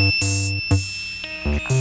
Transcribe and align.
Thanks. 0.00 1.79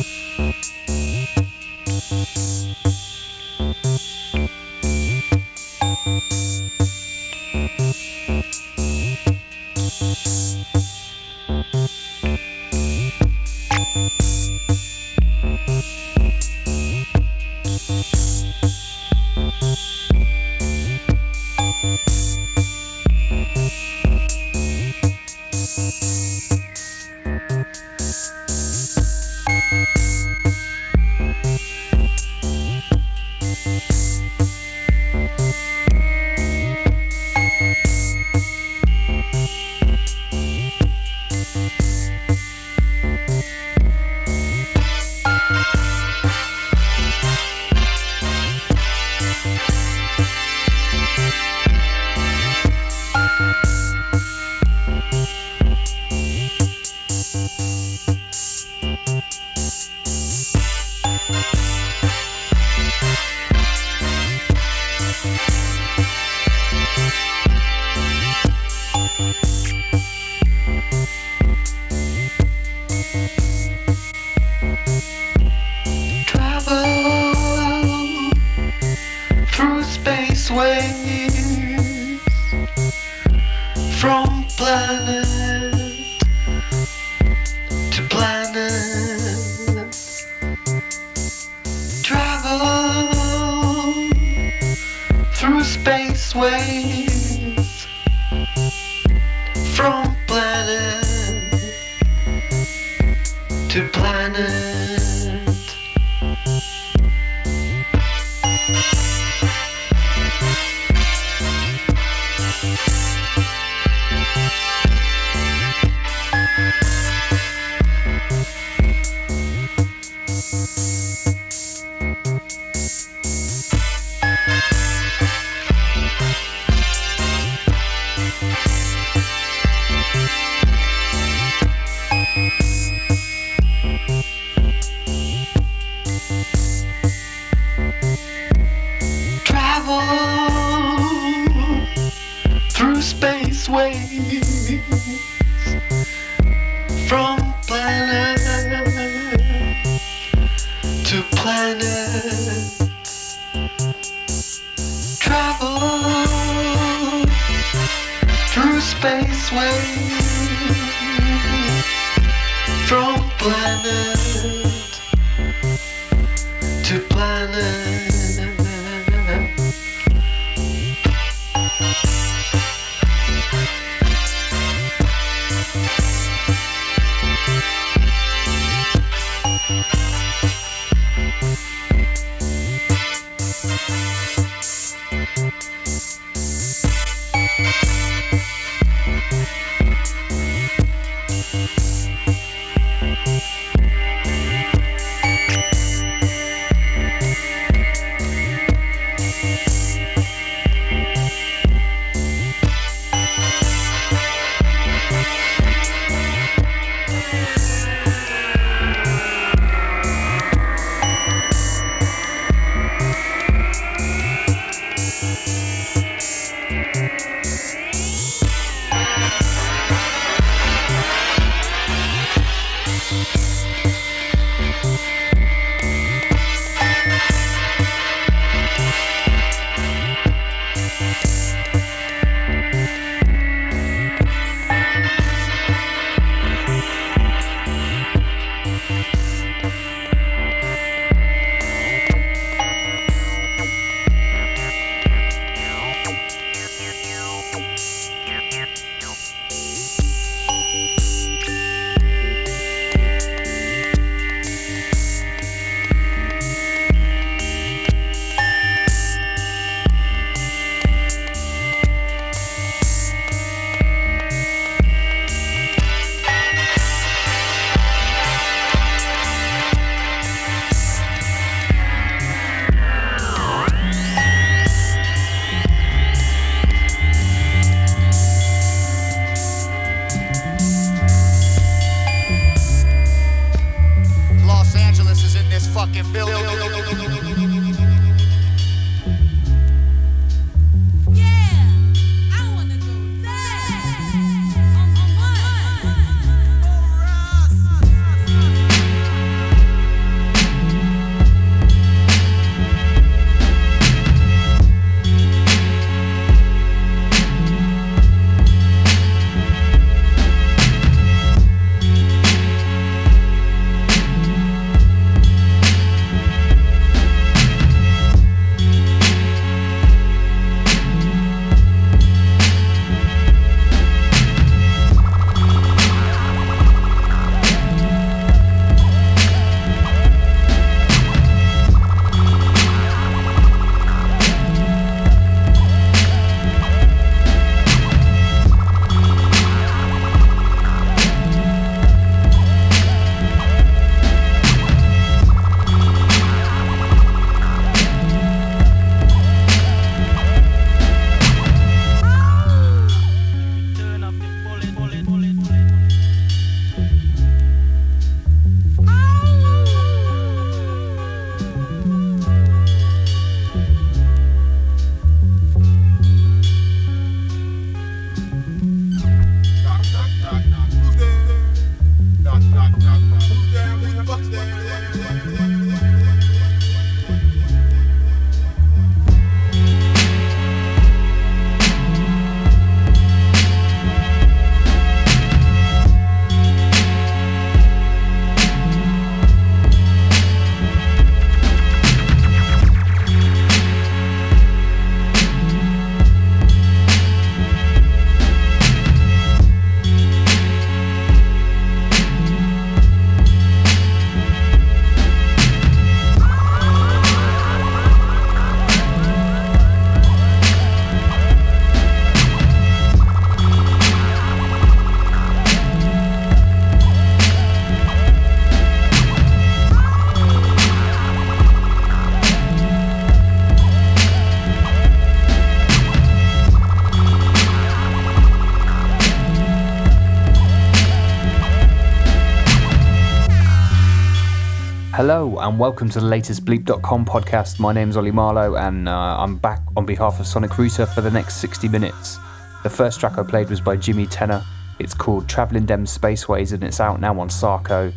And 435.50 435.58
welcome 435.58 435.90
to 435.90 436.00
the 436.00 436.06
latest 436.06 436.46
Bleep.com 436.46 437.06
podcast. 437.06 437.60
My 437.60 437.74
name's 437.74 437.98
Oli 437.98 438.12
Marlow 438.12 438.56
and 438.56 438.88
uh, 438.88 439.18
I'm 439.18 439.36
back 439.36 439.64
on 439.76 439.84
behalf 439.84 440.20
of 440.20 440.28
Sonic 440.28 440.56
Router 440.60 440.86
for 440.86 441.02
the 441.02 441.10
next 441.10 441.38
60 441.38 441.68
minutes. 441.70 442.20
The 442.62 442.70
first 442.70 443.00
track 443.00 443.18
I 443.18 443.24
played 443.24 443.50
was 443.50 443.60
by 443.60 443.76
Jimi 443.76 444.08
Tenor. 444.12 444.46
It's 444.78 444.94
called 444.94 445.28
Travelling 445.28 445.66
Dem 445.66 445.86
Spaceways 445.86 446.54
and 446.54 446.64
it's 446.64 446.80
out 446.80 447.00
now 447.00 447.20
on 447.20 447.32
Sarco. 447.32 447.92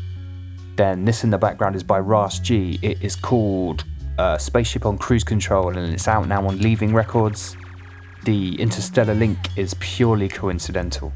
Then 0.77 1.05
this 1.05 1.25
in 1.25 1.31
the 1.31 1.37
background 1.37 1.77
is 1.77 1.83
by 1.83 1.99
Ras 1.99 2.39
G. 2.39 2.79
It 2.81 3.03
is 3.03 3.15
called 3.15 3.85
uh, 4.17 4.39
Spaceship 4.39 4.87
on 4.87 4.97
Cruise 4.97 5.23
Control 5.23 5.77
and 5.77 5.93
it's 5.93 6.09
out 6.09 6.29
now 6.29 6.49
on 6.49 6.59
Leaving 6.59 6.95
Records. 6.95 7.55
The 8.25 8.59
Interstellar 8.59 9.15
link 9.15 9.37
is 9.59 9.75
purely 9.79 10.31
coincidental. 10.31 11.13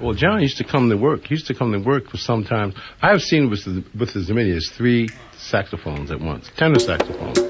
Well, 0.00 0.14
John 0.14 0.40
used 0.40 0.56
to 0.58 0.64
come 0.64 0.88
to 0.88 0.96
work. 0.96 1.24
He 1.24 1.34
used 1.34 1.46
to 1.48 1.54
come 1.54 1.72
to 1.72 1.78
work 1.78 2.08
for 2.08 2.16
sometimes. 2.16 2.74
I've 3.02 3.20
seen 3.20 3.50
with 3.50 3.66
with 3.98 4.16
as 4.16 4.30
many 4.30 4.52
as 4.52 4.70
three 4.70 5.10
saxophones 5.36 6.10
at 6.10 6.20
once, 6.20 6.50
tenor 6.56 6.78
saxophones. 6.78 7.49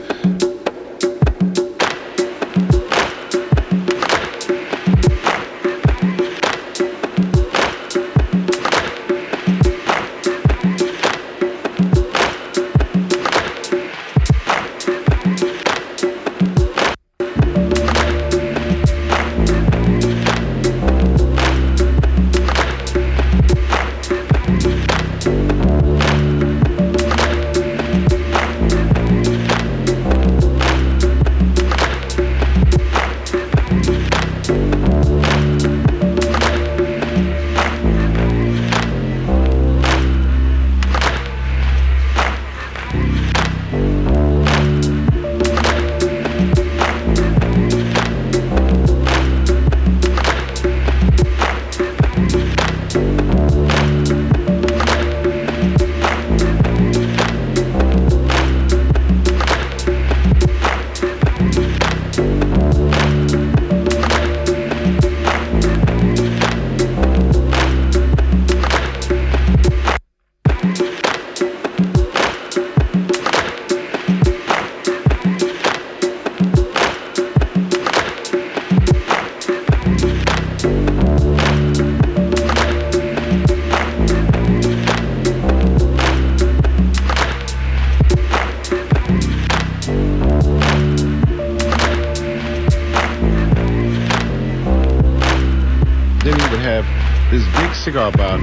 Cigar 97.81 98.13
box 98.13 98.43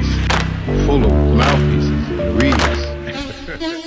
full 0.88 1.06
of 1.06 1.12
mouthpieces 1.36 2.10
and 2.20 2.42
reeds. 2.42 3.84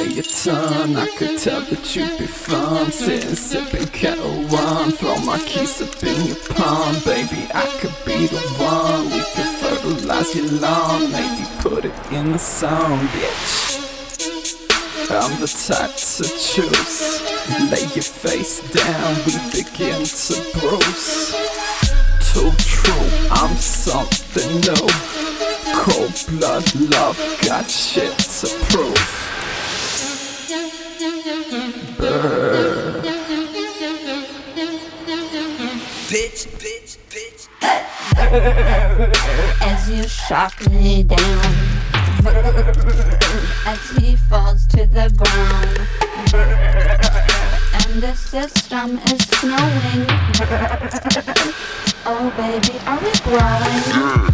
weigh 0.21 0.27
a 0.27 0.33
ton. 0.43 0.95
I 0.95 1.07
could 1.17 1.37
tell 1.39 1.61
that 1.61 1.95
you'd 1.95 2.17
be 2.17 2.27
fun, 2.27 2.91
sitting 2.91 3.35
sipping 3.35 3.87
Ketel 3.87 4.43
One. 4.47 4.91
Throw 4.91 5.17
my 5.19 5.39
keys 5.39 5.81
up 5.81 6.03
in 6.03 6.27
your 6.27 6.35
palm, 6.49 6.95
baby. 7.05 7.47
I 7.53 7.65
could 7.79 7.95
be 8.05 8.27
the 8.27 8.41
one. 8.59 9.05
We 9.05 9.21
could 9.33 9.51
fertilize 9.59 10.35
your 10.35 10.51
lawn, 10.59 11.11
maybe 11.11 11.45
put 11.59 11.85
it 11.85 12.11
in 12.11 12.31
the 12.31 12.39
song, 12.39 12.99
bitch. 13.07 13.77
I'm 15.11 15.39
the 15.41 15.47
type 15.47 15.95
to 15.95 16.23
choose. 16.23 17.21
Lay 17.69 17.85
your 17.93 18.03
face 18.03 18.61
down, 18.71 19.15
we 19.25 19.33
begin 19.51 20.05
to 20.05 20.35
bruise. 20.59 21.35
Too 22.31 22.51
true, 22.57 23.07
I'm 23.31 23.55
something 23.57 24.61
new. 24.61 24.87
Cold 25.73 26.13
blood 26.29 26.65
love, 26.91 27.17
got 27.45 27.69
shit 27.69 28.17
to 28.17 28.47
prove. 28.69 29.30
Brr. 32.11 33.01
Bitch, 36.11 36.45
bitch, 36.59 36.97
bitch. 37.09 37.47
As 39.61 39.89
you 39.89 40.03
shock 40.09 40.69
me 40.69 41.03
down 41.03 41.71
as 43.65 43.89
he 43.97 44.17
falls 44.17 44.67
to 44.67 44.85
the 44.87 45.09
ground. 45.15 45.77
And 47.79 48.01
the 48.01 48.13
system 48.13 48.97
is 49.07 49.21
snowing. 49.29 50.05
oh 52.05 52.29
baby, 52.35 52.77
are 52.87 52.99
we 52.99 53.11
growing? 53.23 54.31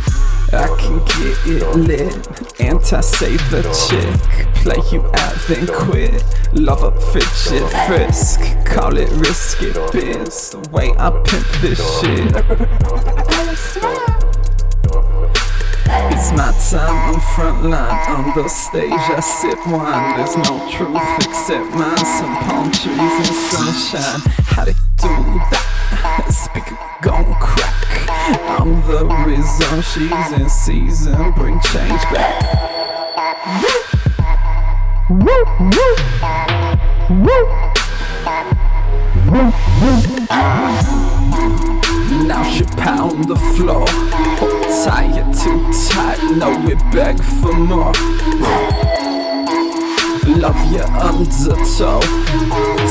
I 0.51 0.67
can 0.79 0.97
get 1.05 1.37
it 1.45 1.75
lit. 1.75 2.59
Anti-save 2.59 3.51
the 3.51 3.61
chick. 3.87 4.56
Play 4.67 4.83
you 4.91 5.01
out, 5.13 5.35
then 5.47 5.65
quit. 5.65 6.25
Love 6.51 6.83
a 6.83 6.91
fidget 6.99 7.63
frisk. 7.87 8.41
Call 8.65 8.97
it 8.97 9.09
risky 9.11 9.71
biz. 9.93 10.49
The 10.49 10.69
way 10.73 10.91
I 10.99 11.09
pimp 11.23 11.47
this 11.61 11.79
shit. 12.01 12.35
It's 16.11 16.31
my 16.33 16.51
time 16.67 17.15
on 17.15 17.21
front 17.33 17.63
line. 17.63 18.11
On 18.11 18.35
the 18.35 18.49
stage, 18.49 18.91
I 18.91 19.21
sip 19.21 19.57
wine. 19.67 20.17
There's 20.17 20.35
no 20.35 20.69
truth 20.69 21.25
except 21.25 21.71
mine. 21.71 21.97
Some 21.97 22.35
palm 22.43 22.69
trees 22.69 22.99
and 22.99 23.37
sunshine. 23.47 24.19
How 24.47 24.65
they 24.65 24.73
do 24.73 25.07
that? 25.47 26.27
Speaker 26.29 26.77
gon' 27.01 27.33
crack. 27.39 28.09
I'm 28.59 28.81
the 28.85 29.05
reason 29.25 29.81
she's 29.81 30.41
in 30.41 30.49
season. 30.49 31.31
Bring 31.35 31.57
change 31.61 32.03
back. 32.11 32.86
Now 42.25 42.43
she 42.43 42.63
pound 42.77 43.25
the 43.25 43.35
floor. 43.55 43.85
Hold 44.39 44.63
tight, 44.85 45.33
too 45.33 45.59
tight. 45.89 46.21
No, 46.37 46.57
we 46.65 46.75
beg 46.93 47.21
for 47.21 47.53
more. 47.53 47.91
Love 50.37 50.71
your 50.71 50.87
undertow. 50.95 51.99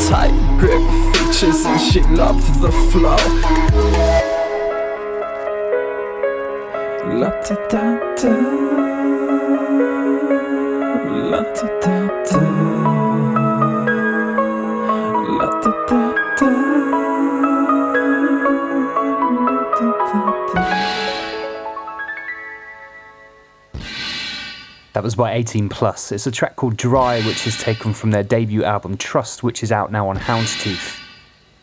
Tight 0.08 0.36
grip 0.58 0.82
features, 1.14 1.64
and 1.64 1.80
she 1.80 2.02
loved 2.02 2.60
the 2.60 2.72
flow. 2.90 3.16
La 7.18 7.30
da 7.30 7.56
da 7.70 8.14
da. 8.16 8.65
That 24.96 25.02
was 25.02 25.14
by 25.14 25.34
18 25.34 25.68
Plus. 25.68 26.10
It's 26.10 26.26
a 26.26 26.30
track 26.30 26.56
called 26.56 26.78
Dry, 26.78 27.20
which 27.20 27.46
is 27.46 27.58
taken 27.58 27.92
from 27.92 28.12
their 28.12 28.22
debut 28.22 28.64
album 28.64 28.96
Trust, 28.96 29.42
which 29.42 29.62
is 29.62 29.70
out 29.70 29.92
now 29.92 30.08
on 30.08 30.16
Houndstooth. 30.16 30.98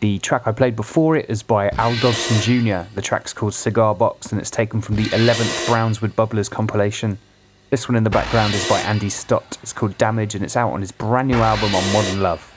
The 0.01 0.19
track 0.19 0.43
I 0.45 0.51
played 0.51 0.75
before 0.75 1.15
it 1.15 1.29
is 1.29 1.41
by 1.41 1.69
Al 1.69 1.95
Dobson 1.95 2.39
Jr. 2.41 2.87
The 2.93 3.01
track's 3.01 3.33
called 3.33 3.55
Cigar 3.55 3.95
Box 3.95 4.31
and 4.31 4.39
it's 4.39 4.51
taken 4.51 4.81
from 4.81 4.97
the 4.97 5.05
11th 5.05 5.65
Brownswood 5.65 6.11
Bubblers 6.11 6.51
compilation. 6.51 7.17
This 7.73 7.89
one 7.89 7.95
in 7.95 8.03
the 8.03 8.11
background 8.11 8.53
is 8.53 8.69
by 8.69 8.79
Andy 8.81 9.09
Stott. 9.09 9.57
It's 9.63 9.73
called 9.73 9.97
Damage 9.97 10.35
and 10.35 10.43
it's 10.43 10.55
out 10.55 10.73
on 10.73 10.81
his 10.81 10.91
brand 10.91 11.27
new 11.27 11.37
album 11.37 11.73
on 11.73 11.91
Modern 11.91 12.21
Love. 12.21 12.52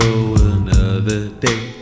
Go 0.00 0.34
another 0.34 1.28
day. 1.28 1.79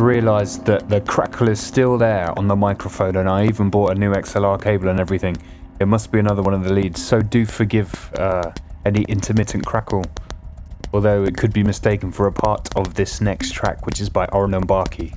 Realised 0.00 0.64
that 0.66 0.88
the 0.88 1.00
crackle 1.00 1.48
is 1.48 1.60
still 1.60 1.98
there 1.98 2.36
on 2.38 2.48
the 2.48 2.56
microphone, 2.56 3.16
and 3.16 3.28
I 3.28 3.46
even 3.46 3.70
bought 3.70 3.92
a 3.92 3.94
new 3.94 4.12
XLR 4.12 4.62
cable 4.62 4.88
and 4.88 5.00
everything. 5.00 5.36
It 5.80 5.86
must 5.86 6.10
be 6.10 6.18
another 6.18 6.42
one 6.42 6.54
of 6.54 6.64
the 6.64 6.72
leads, 6.72 7.04
so 7.04 7.20
do 7.20 7.44
forgive 7.44 8.12
uh, 8.18 8.52
any 8.84 9.02
intermittent 9.02 9.66
crackle. 9.66 10.04
Although 10.92 11.24
it 11.24 11.36
could 11.36 11.52
be 11.52 11.62
mistaken 11.62 12.10
for 12.10 12.26
a 12.26 12.32
part 12.32 12.74
of 12.76 12.94
this 12.94 13.20
next 13.20 13.52
track, 13.52 13.86
which 13.86 14.00
is 14.00 14.08
by 14.08 14.26
Oren 14.26 14.52
Barkey. 14.66 15.14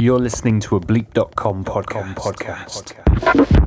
You're 0.00 0.18
listening 0.18 0.60
to 0.60 0.76
a 0.76 0.80
bleep.com 0.80 1.62
podcast. 1.66 2.14
podcast. 2.14 3.36
little 3.36 3.59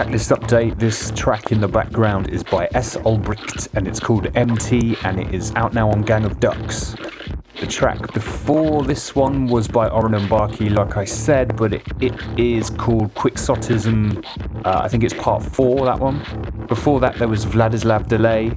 tracklist 0.00 0.34
update. 0.34 0.78
This 0.78 1.10
track 1.10 1.52
in 1.52 1.60
the 1.60 1.68
background 1.68 2.30
is 2.30 2.42
by 2.42 2.70
S. 2.72 2.96
Ulbricht 2.96 3.68
and 3.74 3.86
it's 3.86 4.00
called 4.00 4.34
MT 4.34 4.96
and 5.04 5.20
it 5.20 5.34
is 5.34 5.52
out 5.56 5.74
now 5.74 5.90
on 5.90 6.00
Gang 6.00 6.24
of 6.24 6.40
Ducks. 6.40 6.96
The 7.60 7.66
track 7.66 8.14
before 8.14 8.82
this 8.82 9.14
one 9.14 9.46
was 9.46 9.68
by 9.68 9.90
Oren 9.90 10.12
Ambarchi, 10.12 10.74
like 10.74 10.96
I 10.96 11.04
said, 11.04 11.54
but 11.54 11.74
it, 11.74 11.82
it 12.00 12.14
is 12.38 12.70
called 12.70 13.12
Quixotism. 13.14 14.24
Uh, 14.64 14.80
I 14.82 14.88
think 14.88 15.04
it's 15.04 15.12
part 15.12 15.42
four, 15.42 15.84
that 15.84 15.98
one. 15.98 16.24
Before 16.66 16.98
that, 17.00 17.16
there 17.16 17.28
was 17.28 17.44
Vladislav 17.44 18.08
Delay. 18.08 18.52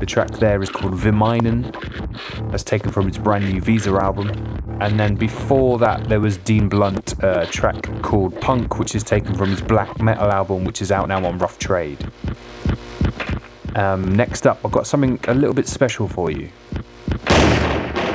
The 0.00 0.06
track 0.06 0.30
there 0.32 0.60
is 0.60 0.68
called 0.68 0.94
Viminen. 0.94 1.70
That's 2.50 2.64
taken 2.64 2.90
from 2.90 3.06
his 3.06 3.18
brand 3.18 3.48
new 3.48 3.60
Visa 3.60 3.92
album. 3.92 4.30
And 4.80 4.98
then 4.98 5.14
before 5.14 5.78
that, 5.78 6.08
there 6.08 6.20
was 6.20 6.38
Dean 6.38 6.68
Blunt, 6.68 7.14
a 7.22 7.46
track 7.46 7.88
called 8.08 8.40
Punk, 8.40 8.78
which 8.78 8.94
is 8.94 9.04
taken 9.04 9.34
from 9.34 9.50
his 9.50 9.60
black 9.60 10.00
metal 10.00 10.30
album, 10.30 10.64
which 10.64 10.80
is 10.80 10.90
out 10.90 11.08
now 11.08 11.22
on 11.26 11.36
Rough 11.36 11.58
Trade. 11.58 12.10
Um, 13.74 14.16
next 14.16 14.46
up, 14.46 14.64
I've 14.64 14.72
got 14.72 14.86
something 14.86 15.20
a 15.28 15.34
little 15.34 15.52
bit 15.52 15.68
special 15.68 16.08
for 16.08 16.30
you. 16.30 16.48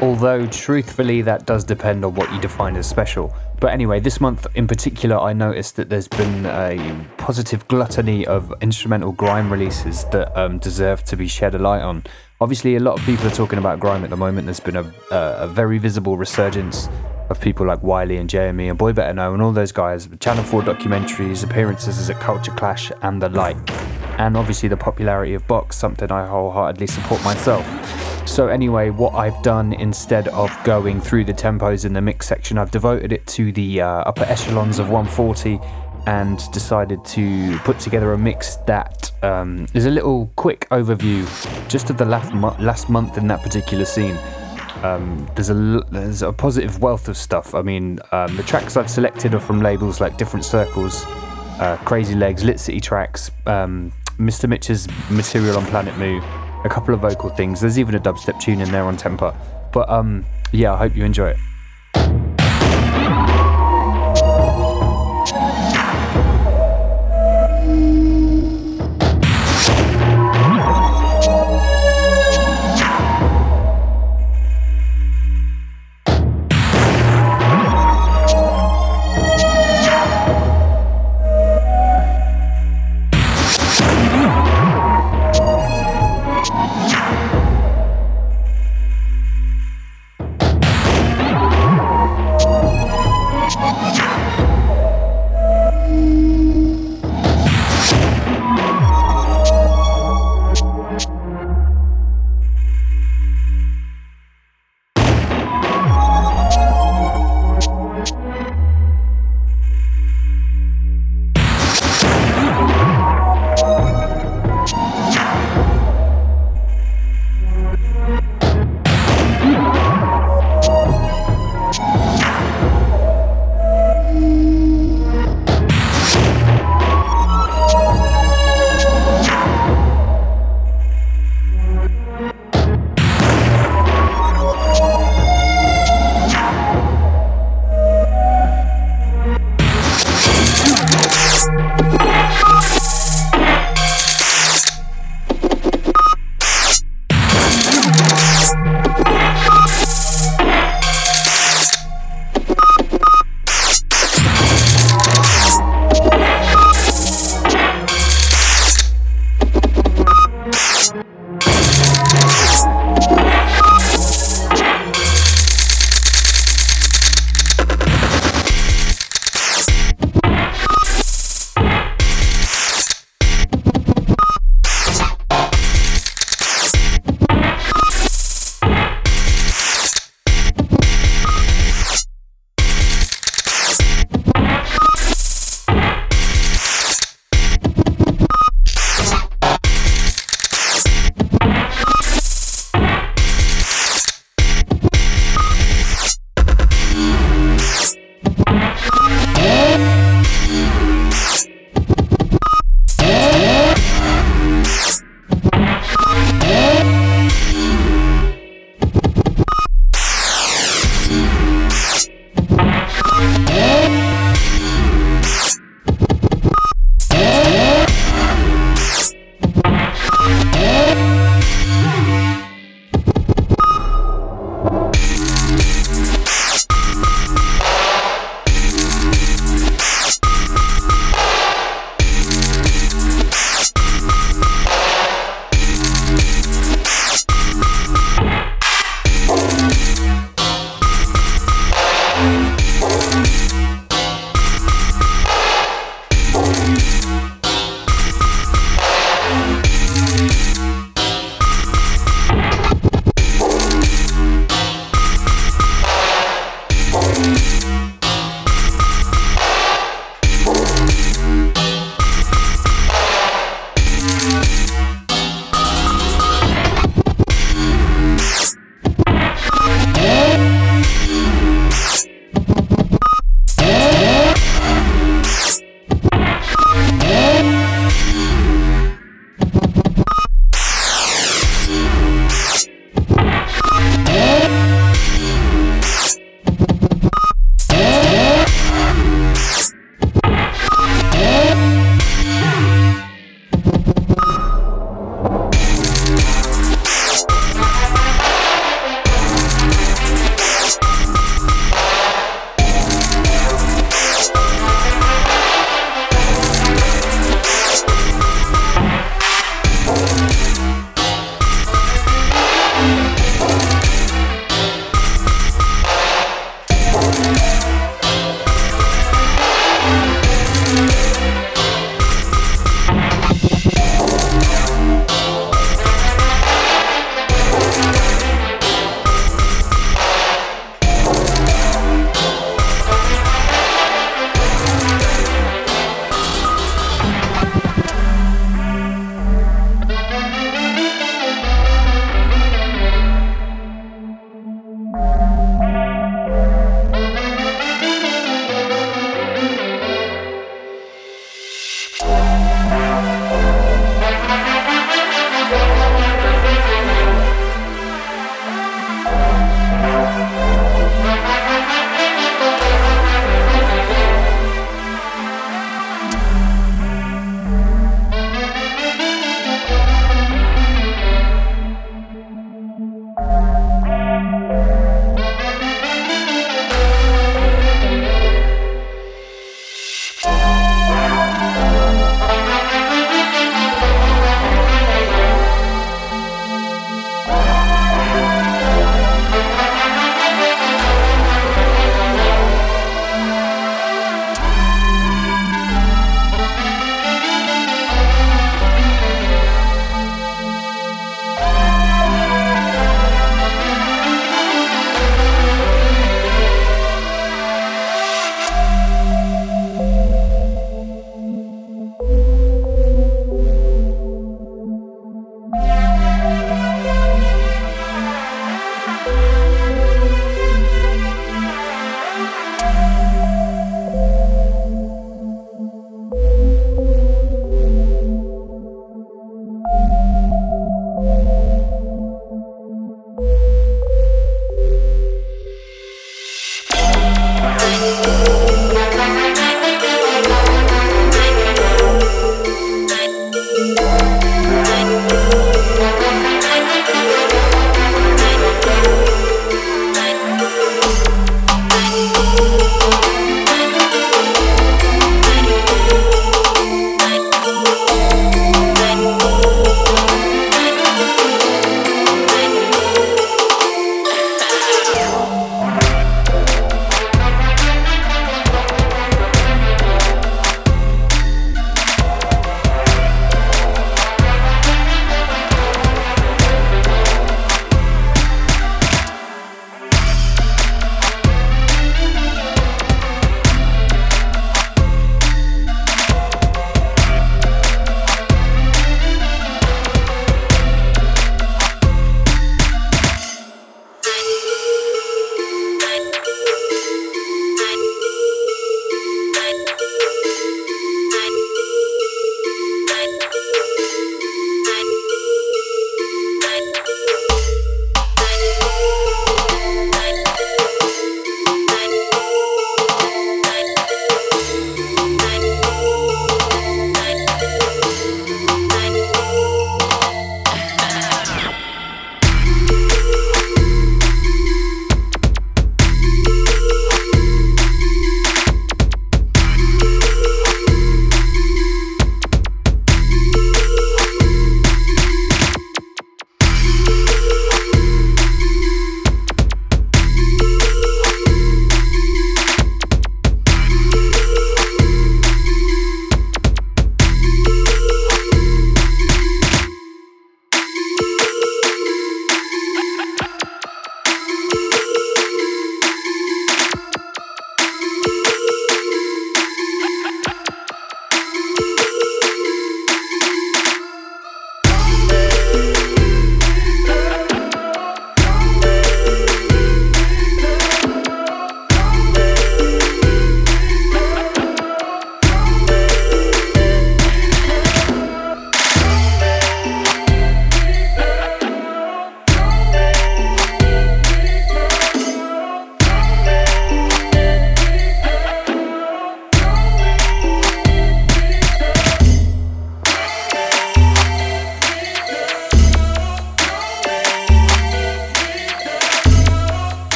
Although, 0.00 0.46
truthfully, 0.46 1.20
that 1.20 1.44
does 1.44 1.64
depend 1.64 2.02
on 2.02 2.14
what 2.14 2.32
you 2.32 2.40
define 2.40 2.76
as 2.76 2.88
special. 2.88 3.34
But 3.60 3.74
anyway, 3.74 4.00
this 4.00 4.22
month 4.22 4.46
in 4.54 4.66
particular, 4.66 5.18
I 5.18 5.34
noticed 5.34 5.76
that 5.76 5.90
there's 5.90 6.08
been 6.08 6.46
a 6.46 7.06
positive 7.18 7.68
gluttony 7.68 8.26
of 8.26 8.54
instrumental 8.62 9.12
grime 9.12 9.52
releases 9.52 10.04
that 10.06 10.34
um, 10.34 10.58
deserve 10.60 11.04
to 11.04 11.16
be 11.16 11.28
shed 11.28 11.54
a 11.54 11.58
light 11.58 11.82
on. 11.82 12.04
Obviously, 12.40 12.76
a 12.76 12.80
lot 12.80 12.98
of 12.98 13.04
people 13.04 13.26
are 13.26 13.36
talking 13.42 13.58
about 13.58 13.80
grime 13.80 14.02
at 14.02 14.08
the 14.08 14.16
moment. 14.16 14.46
There's 14.46 14.60
been 14.60 14.76
a, 14.76 14.94
a, 15.10 15.36
a 15.40 15.46
very 15.46 15.76
visible 15.76 16.16
resurgence 16.16 16.88
of 17.30 17.40
people 17.40 17.66
like 17.66 17.82
Wiley 17.82 18.16
and 18.16 18.28
JME 18.28 18.68
and 18.68 18.78
Boy 18.78 18.92
Better 18.92 19.12
Know 19.12 19.32
and 19.32 19.42
all 19.42 19.52
those 19.52 19.72
guys, 19.72 20.08
Channel 20.20 20.44
4 20.44 20.62
documentaries, 20.62 21.44
appearances 21.44 21.98
as 21.98 22.10
a 22.10 22.14
culture 22.14 22.52
clash, 22.52 22.92
and 23.02 23.20
the 23.20 23.28
like. 23.28 23.56
And 24.18 24.36
obviously, 24.36 24.68
the 24.68 24.76
popularity 24.76 25.34
of 25.34 25.46
Box, 25.46 25.76
something 25.76 26.10
I 26.10 26.26
wholeheartedly 26.26 26.86
support 26.86 27.22
myself. 27.24 27.66
So, 28.28 28.48
anyway, 28.48 28.90
what 28.90 29.14
I've 29.14 29.40
done 29.42 29.72
instead 29.72 30.28
of 30.28 30.50
going 30.64 31.00
through 31.00 31.24
the 31.24 31.34
tempos 31.34 31.84
in 31.84 31.92
the 31.92 32.00
mix 32.00 32.26
section, 32.26 32.58
I've 32.58 32.70
devoted 32.70 33.12
it 33.12 33.26
to 33.28 33.52
the 33.52 33.80
uh, 33.80 33.86
upper 33.86 34.24
echelons 34.24 34.78
of 34.78 34.88
140 34.88 35.58
and 36.06 36.40
decided 36.52 37.04
to 37.04 37.58
put 37.60 37.78
together 37.78 38.12
a 38.12 38.18
mix 38.18 38.56
that 38.66 39.10
um, 39.22 39.66
is 39.74 39.86
a 39.86 39.90
little 39.90 40.30
quick 40.36 40.68
overview 40.70 41.24
just 41.68 41.90
of 41.90 41.96
the 41.96 42.04
last, 42.04 42.32
last 42.60 42.90
month 42.90 43.16
in 43.16 43.26
that 43.28 43.42
particular 43.42 43.84
scene. 43.84 44.16
Um, 44.84 45.26
there's 45.34 45.48
a 45.48 45.54
there's 45.90 46.20
a 46.20 46.30
positive 46.30 46.82
wealth 46.82 47.08
of 47.08 47.16
stuff. 47.16 47.54
I 47.54 47.62
mean, 47.62 48.00
um, 48.12 48.36
the 48.36 48.42
tracks 48.42 48.76
I've 48.76 48.90
selected 48.90 49.34
are 49.34 49.40
from 49.40 49.62
labels 49.62 49.98
like 49.98 50.18
Different 50.18 50.44
Circles, 50.44 51.04
uh, 51.58 51.78
Crazy 51.86 52.14
Legs, 52.14 52.44
Lit 52.44 52.60
City 52.60 52.82
Trax, 52.82 53.30
um, 53.46 53.90
Mr. 54.18 54.46
Mitch's 54.46 54.86
material 55.10 55.56
on 55.56 55.64
Planet 55.66 55.96
Mu, 55.96 56.20
a 56.64 56.68
couple 56.68 56.92
of 56.92 57.00
vocal 57.00 57.30
things. 57.30 57.62
There's 57.62 57.78
even 57.78 57.94
a 57.94 58.00
dubstep 58.00 58.38
tune 58.40 58.60
in 58.60 58.70
there 58.70 58.84
on 58.84 58.98
Tempa. 58.98 59.34
But 59.72 59.88
um, 59.88 60.22
yeah, 60.52 60.74
I 60.74 60.76
hope 60.76 60.94
you 60.94 61.04
enjoy 61.04 61.30
it. 61.30 61.38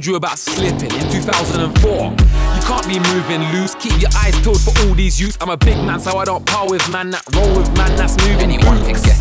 Told 0.00 0.06
you 0.06 0.16
about 0.16 0.38
slipping 0.38 0.90
in 0.92 1.12
2004. 1.12 1.92
You 1.92 2.62
can't 2.62 2.86
be 2.88 2.98
moving 3.12 3.42
loose, 3.52 3.74
keep 3.74 4.00
your 4.00 4.08
eyes 4.16 4.38
peeled 4.40 4.60
for 4.62 4.72
all 4.80 4.94
these 4.94 5.20
youths. 5.20 5.36
I'm 5.42 5.50
a 5.50 5.58
big 5.58 5.76
man, 5.76 6.00
so 6.00 6.16
I 6.16 6.24
don't 6.24 6.44
par 6.46 6.70
with 6.70 6.80
man 6.90 7.10
that 7.10 7.22
roll 7.36 7.54
with 7.54 7.68
man 7.76 7.94
that's 7.96 8.16
moving. 8.24 8.40
Anyone 8.40 8.78
can 8.84 8.94
get 8.94 9.18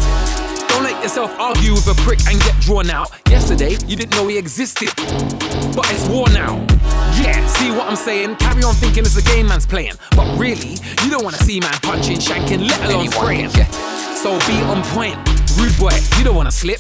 don't 0.70 0.84
let 0.84 1.04
yourself 1.04 1.38
argue 1.38 1.74
with 1.74 1.88
a 1.88 1.96
prick 2.06 2.20
and 2.30 2.40
get 2.40 2.58
drawn 2.62 2.90
out. 2.90 3.12
Yesterday, 3.30 3.72
you 3.88 3.98
didn't 3.98 4.12
know 4.12 4.26
he 4.30 4.38
existed, 4.38 4.88
but 5.76 5.84
it's 5.92 6.08
war 6.08 6.30
now. 6.30 6.56
Yeah, 7.20 7.46
see 7.48 7.72
what 7.72 7.90
I'm 7.90 7.98
saying? 7.98 8.38
Carry 8.38 8.64
on 8.64 8.74
thinking 8.76 9.04
it's 9.04 9.18
a 9.18 9.24
game 9.24 9.48
man's 9.48 9.66
playing, 9.66 9.96
but 10.16 10.28
really, 10.38 10.78
you 11.04 11.10
don't 11.10 11.26
wanna 11.26 11.44
see 11.44 11.60
man 11.60 11.76
punching, 11.82 12.20
shanking, 12.20 12.70
let 12.70 12.90
alone 12.90 13.10
spraying. 13.10 13.50
So 14.16 14.40
be 14.48 14.56
on 14.72 14.82
point, 14.96 15.18
rude 15.60 15.76
boy. 15.78 15.98
You 16.18 16.24
don't 16.24 16.38
wanna 16.38 16.52
slip. 16.52 16.80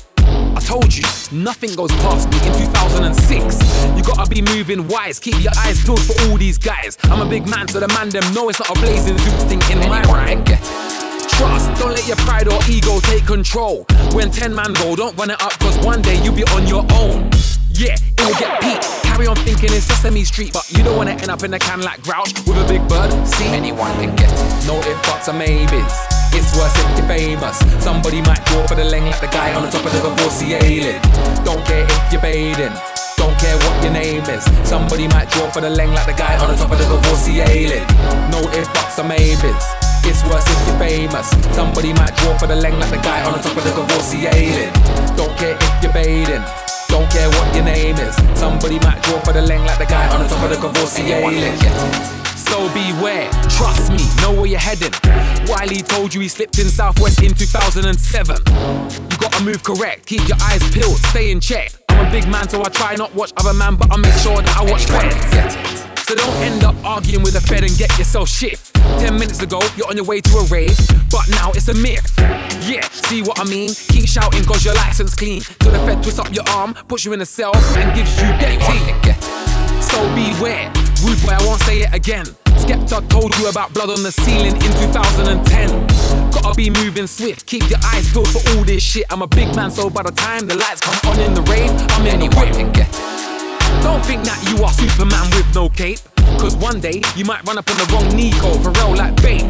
I 0.59 0.61
told 0.61 0.93
you, 0.93 1.03
nothing 1.31 1.73
goes 1.73 1.89
past 2.03 2.29
me 2.31 2.35
in 2.45 2.51
2006. 2.51 3.95
You 3.95 4.03
gotta 4.03 4.29
be 4.29 4.41
moving 4.41 4.89
wise, 4.89 5.17
keep 5.17 5.41
your 5.41 5.53
eyes 5.55 5.81
peeled 5.85 6.01
for 6.01 6.21
all 6.23 6.35
these 6.35 6.57
guys. 6.57 6.97
I'm 7.03 7.25
a 7.25 7.29
big 7.29 7.47
man, 7.47 7.69
so 7.69 7.79
the 7.79 7.87
man 7.87 8.09
them 8.09 8.27
know 8.33 8.49
it's 8.49 8.59
not 8.59 8.69
a 8.69 8.81
blazing 8.81 9.15
zoot 9.15 9.47
thing 9.47 9.61
in 9.71 9.79
my 9.87 10.01
rhyme. 10.11 10.43
Trust, 10.43 11.79
don't 11.79 11.91
let 11.91 12.05
your 12.09 12.17
pride 12.27 12.49
or 12.49 12.59
ego 12.69 12.99
take 12.99 13.25
control. 13.25 13.85
When 14.11 14.31
10 14.31 14.53
man 14.53 14.73
go, 14.73 14.97
don't 14.97 15.15
run 15.15 15.31
it 15.31 15.41
up, 15.41 15.53
cause 15.59 15.77
one 15.79 16.01
day 16.01 16.21
you'll 16.23 16.35
be 16.35 16.43
on 16.51 16.67
your 16.67 16.83
own. 16.91 17.31
Yeah, 17.71 17.95
it 17.95 18.19
will 18.19 18.35
get 18.35 18.59
peaked. 18.59 18.83
Carry 19.03 19.27
on 19.27 19.37
thinking 19.37 19.71
it's 19.71 19.85
Sesame 19.85 20.25
Street, 20.25 20.51
but 20.51 20.69
you 20.69 20.83
don't 20.83 20.97
wanna 20.97 21.11
end 21.11 21.29
up 21.29 21.41
in 21.43 21.53
a 21.53 21.59
can 21.59 21.79
like 21.79 22.01
Grouch 22.01 22.33
with 22.45 22.57
a 22.57 22.67
big 22.67 22.85
bird. 22.89 23.15
See, 23.25 23.47
anyone 23.47 23.93
can 23.93 24.13
get 24.17 24.29
it. 24.29 24.67
No 24.67 24.75
if, 24.81 25.01
buts, 25.03 25.29
or 25.29 25.33
maybes. 25.33 26.18
It's 26.33 26.55
worse 26.57 26.75
if 26.75 26.89
you're 26.97 27.07
famous. 27.07 27.57
Somebody 27.83 28.21
might 28.21 28.43
draw 28.45 28.65
for 28.67 28.75
the 28.75 28.83
leng 28.83 29.09
like 29.09 29.21
the 29.21 29.31
guy 29.31 29.53
on 29.53 29.63
the 29.63 29.71
top 29.71 29.85
of 29.85 29.91
the 29.91 30.01
divorcee 30.01 30.53
ailing. 30.53 31.01
Don't 31.43 31.63
care 31.65 31.85
if 31.85 32.11
you're 32.11 32.21
bathing. 32.21 32.73
Don't 33.17 33.35
care 33.39 33.57
what 33.57 33.75
your 33.83 33.93
name 33.93 34.23
is. 34.29 34.43
Somebody 34.63 35.07
might 35.09 35.29
draw 35.29 35.49
for 35.49 35.61
the 35.61 35.69
leng 35.69 35.93
like 35.93 36.05
the 36.05 36.13
guy 36.13 36.37
on 36.37 36.49
the 36.49 36.55
top 36.55 36.71
of 36.71 36.77
the 36.77 36.85
divorcee 36.85 37.41
ailing. 37.41 37.85
No 38.31 38.39
if, 38.53 38.67
buts, 38.73 38.99
or 38.99 39.05
maybes. 39.05 39.65
It's 40.05 40.23
worse 40.25 40.47
if 40.47 40.59
you're 40.67 40.79
famous. 40.79 41.29
Somebody 41.53 41.93
might 41.93 42.15
draw 42.17 42.37
for 42.37 42.47
the 42.47 42.55
leng 42.55 42.79
like 42.79 42.89
the 42.89 43.01
guy 43.03 43.21
on 43.25 43.33
the 43.33 43.39
top 43.39 43.57
of 43.57 43.63
the 43.63 43.69
ailing. 44.33 44.73
Don't 45.15 45.35
care 45.37 45.57
if 45.59 45.83
you're 45.83 45.93
bathing. 45.93 46.43
Don't 46.89 47.09
care 47.11 47.29
what 47.29 47.53
your 47.55 47.65
name 47.65 47.97
is. 47.97 48.15
Somebody 48.37 48.79
might 48.79 49.01
draw 49.03 49.19
for 49.19 49.33
the 49.33 49.41
leng 49.41 49.65
like 49.65 49.77
the 49.77 49.85
guy 49.85 50.07
on 50.13 50.23
the 50.23 50.27
top 50.27 50.43
of 50.43 50.49
the 50.49 50.55
divorcee 50.55 51.11
ailing. 51.11 52.18
So 52.49 52.67
beware, 52.73 53.29
trust 53.47 53.91
me, 53.91 53.99
know 54.21 54.33
where 54.33 54.47
you're 54.47 54.59
heading. 54.59 54.91
Wiley 55.47 55.83
told 55.83 56.15
you 56.15 56.21
he 56.21 56.27
slipped 56.27 56.57
in 56.57 56.67
Southwest 56.67 57.21
in 57.21 57.31
2007. 57.35 58.37
You 59.11 59.17
gotta 59.17 59.43
move 59.43 59.63
correct, 59.63 60.07
keep 60.07 60.27
your 60.27 60.37
eyes 60.41 60.67
peeled, 60.71 60.97
stay 60.97 61.29
in 61.29 61.39
check. 61.39 61.71
I'm 61.89 62.07
a 62.07 62.11
big 62.11 62.27
man, 62.27 62.49
so 62.49 62.61
I 62.61 62.69
try 62.69 62.95
not 62.95 63.13
watch 63.13 63.33
other 63.37 63.53
man, 63.53 63.75
but 63.75 63.93
I 63.93 63.97
make 63.97 64.15
sure 64.15 64.41
that 64.41 64.57
I 64.57 64.63
watch 64.63 64.85
feds. 64.85 65.85
So 66.07 66.15
don't 66.15 66.35
end 66.37 66.63
up 66.63 66.75
arguing 66.83 67.21
with 67.21 67.35
a 67.35 67.41
fed 67.41 67.63
and 67.63 67.77
get 67.77 67.95
yourself 67.99 68.27
shift. 68.27 68.73
Ten 68.97 69.13
minutes 69.13 69.43
ago, 69.43 69.61
you're 69.77 69.87
on 69.87 69.95
your 69.95 70.05
way 70.05 70.19
to 70.19 70.37
a 70.37 70.43
rave, 70.45 70.75
but 71.11 71.29
now 71.29 71.51
it's 71.51 71.67
a 71.67 71.75
myth. 71.75 72.11
Yeah, 72.65 72.81
see 72.89 73.21
what 73.21 73.39
I 73.39 73.43
mean? 73.43 73.69
Keep 73.89 74.07
shouting 74.07 74.43
cause 74.43 74.65
your 74.65 74.73
license 74.73 75.13
clean. 75.13 75.41
Till 75.59 75.71
the 75.71 75.77
fed 75.85 76.01
twists 76.01 76.19
up 76.19 76.33
your 76.33 76.49
arm, 76.49 76.73
puts 76.87 77.05
you 77.05 77.13
in 77.13 77.21
a 77.21 77.27
cell, 77.27 77.55
and 77.55 77.95
gives 77.95 78.19
you 78.19 78.27
death 78.41 79.48
So 79.91 79.99
beware, 80.15 80.71
rude 81.03 81.21
boy, 81.21 81.33
I 81.33 81.41
won't 81.45 81.61
say 81.61 81.81
it 81.81 81.93
again. 81.93 82.25
Skepta 82.61 83.07
told 83.09 83.35
you 83.37 83.49
about 83.49 83.73
blood 83.73 83.89
on 83.89 84.03
the 84.03 84.11
ceiling 84.11 84.55
in 84.55 84.71
2010. 84.93 85.87
Gotta 86.31 86.55
be 86.55 86.69
moving 86.69 87.07
swift, 87.07 87.45
keep 87.45 87.69
your 87.69 87.79
eyes 87.85 88.11
peeled 88.11 88.29
for 88.29 88.41
all 88.51 88.63
this 88.63 88.83
shit. 88.83 89.05
I'm 89.09 89.21
a 89.21 89.27
big 89.27 89.55
man, 89.55 89.71
so 89.71 89.89
by 89.89 90.03
the 90.03 90.11
time 90.11 90.47
the 90.47 90.55
lights 90.55 90.81
come 90.81 91.11
on 91.11 91.19
in 91.19 91.33
the 91.33 91.41
rave, 91.43 91.71
I'm 91.93 92.05
in 92.05 92.19
the 92.19 92.29
whip. 92.37 92.53
Don't 93.83 94.03
think 94.05 94.23
that 94.23 94.39
you 94.49 94.63
are 94.63 94.71
Superman 94.73 95.29
with 95.31 95.47
no 95.55 95.69
cape. 95.69 95.99
Cause 96.37 96.55
one 96.55 96.79
day 96.79 97.01
you 97.15 97.25
might 97.25 97.45
run 97.47 97.57
up 97.57 97.69
on 97.69 97.77
the 97.77 97.87
wrong 97.93 98.07
Nico 98.15 98.53
for 98.59 98.71
real 98.71 98.95
like 98.95 99.15
babe. 99.21 99.47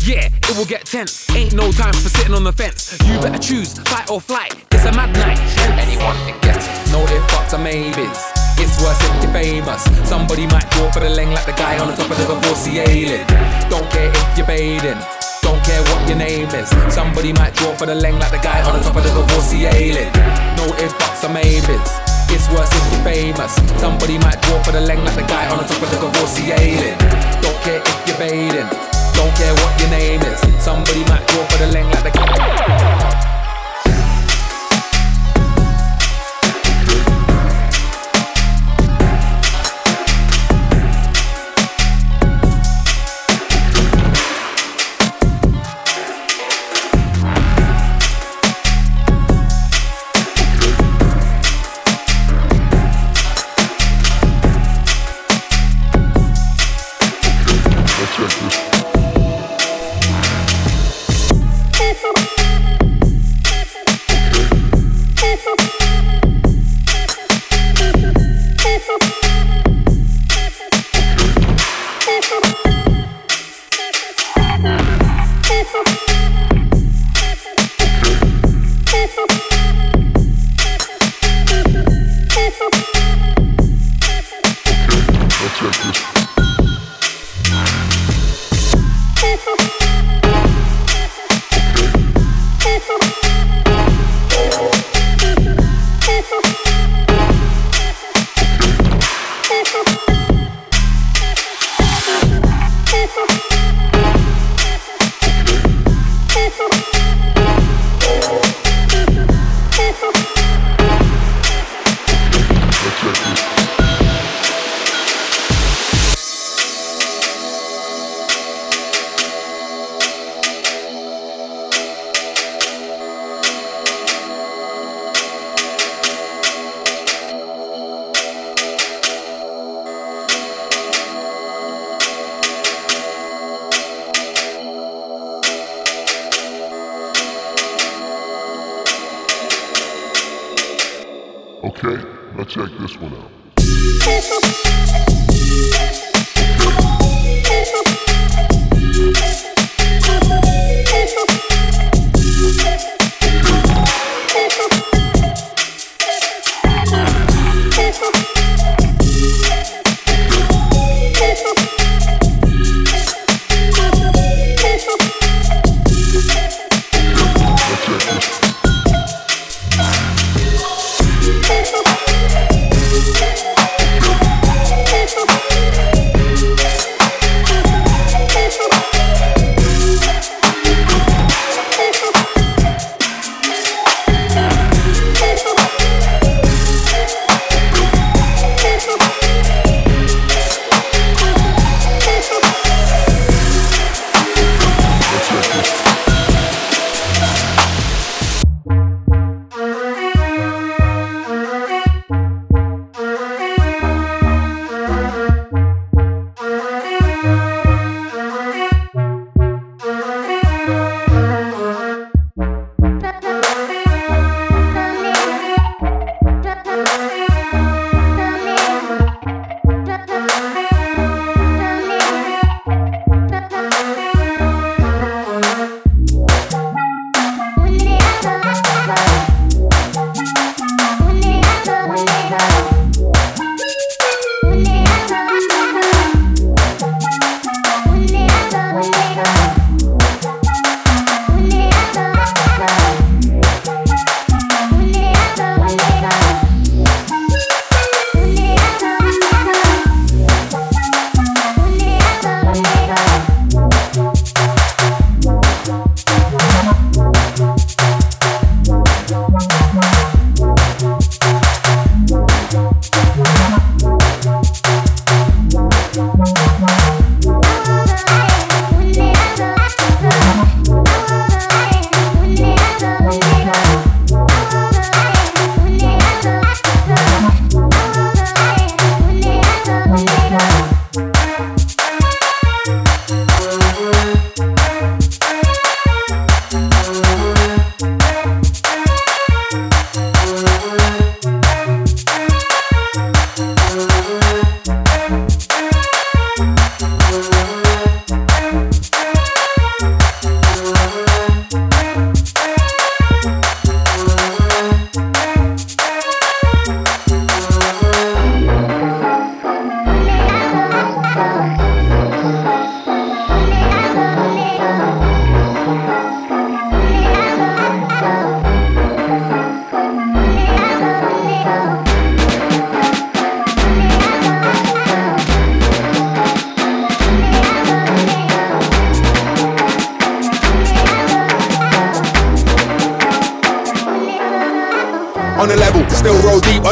Yeah, 0.00 0.28
it 0.28 0.56
will 0.56 0.66
get 0.66 0.86
tense. 0.86 1.28
Ain't 1.30 1.54
no 1.54 1.72
time 1.72 1.92
for 1.92 2.08
sitting 2.08 2.34
on 2.34 2.44
the 2.44 2.52
fence. 2.52 2.96
You 3.06 3.20
better 3.20 3.38
choose 3.38 3.78
fight 3.78 4.10
or 4.10 4.20
flight. 4.20 4.54
It's 4.70 4.84
a 4.84 4.92
mad 4.92 5.12
night. 5.14 5.38
Anyone 5.78 6.16
can 6.26 6.40
get 6.40 6.56
it. 6.56 6.92
No 6.92 7.02
if 7.02 7.22
buts 7.32 7.54
or 7.54 7.58
maybes. 7.58 8.35
It's 8.58 8.80
worse 8.80 9.00
if 9.00 9.22
you're 9.22 9.32
famous. 9.32 9.82
Somebody 10.08 10.46
might 10.46 10.68
draw 10.70 10.90
for 10.90 11.00
the 11.00 11.12
leng 11.12 11.32
like 11.32 11.46
the 11.46 11.52
guy 11.52 11.78
on 11.78 11.88
the 11.88 11.96
top 11.96 12.10
of 12.10 12.16
the 12.16 12.26
divorcee 12.26 12.80
ailing. 12.80 13.26
Don't 13.68 13.88
care 13.90 14.10
if 14.10 14.38
you're 14.38 14.46
bathing. 14.46 15.00
Don't 15.42 15.62
care 15.62 15.82
what 15.92 16.08
your 16.08 16.18
name 16.18 16.48
is. 16.50 16.68
Somebody 16.92 17.32
might 17.32 17.54
draw 17.54 17.74
for 17.74 17.86
the 17.86 17.94
leng 17.94 18.18
like 18.18 18.32
the 18.32 18.42
guy 18.42 18.62
on 18.66 18.78
the 18.78 18.82
top 18.82 18.96
of 18.96 19.04
the 19.04 19.12
divorcee 19.12 19.66
ailing. 19.66 20.10
No 20.56 20.66
if 20.80 20.92
buts 20.98 21.24
or 21.24 21.30
maybes. 21.30 21.90
It's 22.32 22.48
worse 22.50 22.72
if 22.72 22.84
you're 22.92 23.04
famous. 23.04 23.54
Somebody 23.78 24.18
might 24.18 24.40
draw 24.42 24.62
for 24.62 24.72
the 24.72 24.80
leng 24.80 25.04
like 25.04 25.14
the 25.14 25.28
guy 25.28 25.46
on 25.52 25.58
the 25.58 25.64
top 25.64 25.82
of 25.82 25.90
the 25.90 25.98
divorcee 26.00 26.52
ailing. 26.52 26.98
Don't 27.44 27.60
care 27.62 27.80
if 27.84 27.98
you're 28.08 28.18
bathing. 28.18 28.68
Don't 29.14 29.32
care 29.36 29.54
what 29.62 29.72
your 29.80 29.90
name 29.90 30.22
is. 30.22 30.40
Somebody 30.62 31.04
might 31.06 31.26
draw 31.28 31.44
for 31.46 31.58
the 31.58 31.68
leng 31.70 31.88
like 31.92 32.04
the 32.04 32.10
guy. 32.10 33.35